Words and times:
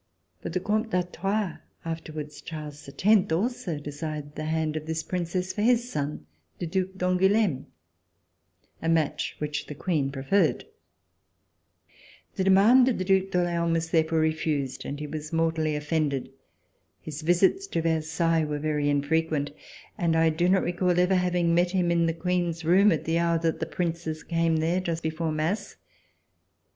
But 0.41 0.53
the 0.53 0.59
Comte 0.59 0.89
d'Artois, 0.89 1.57
afterwards 1.85 2.41
Charles 2.41 2.89
X, 2.89 3.31
also 3.31 3.77
desired 3.77 4.33
the 4.33 4.45
hand 4.45 4.75
of 4.75 4.87
this 4.87 5.03
Princess 5.03 5.53
for 5.53 5.61
his 5.61 5.91
son, 5.91 6.25
the 6.57 6.65
Due 6.65 6.87
d'Angouleme, 6.97 7.67
a 8.81 8.89
match 8.89 9.35
which 9.37 9.67
the 9.67 9.75
Queen 9.75 10.11
pre 10.11 10.23
ferred. 10.23 10.63
The 12.35 12.43
demand 12.43 12.89
of 12.89 12.97
the 12.97 13.03
Due 13.05 13.29
d'Orleans 13.29 13.73
was 13.75 13.89
there 13.91 14.03
fore 14.03 14.17
refused, 14.21 14.85
and 14.85 14.99
he 14.99 15.05
was 15.05 15.31
mortally 15.31 15.75
offended. 15.75 16.31
His 16.99 17.21
visits 17.21 17.67
to 17.67 17.83
Versailles 17.83 18.43
were 18.45 18.57
very 18.57 18.89
infrequent, 18.89 19.51
and 19.99 20.15
I 20.15 20.31
do 20.31 20.49
not 20.49 20.63
recall 20.63 20.99
ever 20.99 21.13
having 21.13 21.53
met 21.53 21.69
him 21.69 21.91
in 21.91 22.07
the 22.07 22.13
Queen's 22.15 22.65
room 22.65 22.91
at 22.91 23.03
the 23.05 23.19
hour 23.19 23.37
that 23.37 23.59
the 23.59 23.67
Princes 23.67 24.23
came 24.23 24.57
there 24.57 24.81
just 24.81 25.03
before 25.03 25.27
the 25.27 25.33
mass. 25.33 25.75